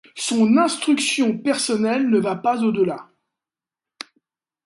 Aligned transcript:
Son 0.15 0.57
instruction 0.57 1.37
personnelle 1.37 2.09
ne 2.09 2.17
va 2.17 2.35
pas 2.35 2.63
au 2.63 2.71
delà. 2.71 3.07